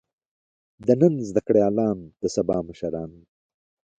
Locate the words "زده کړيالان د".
1.29-2.23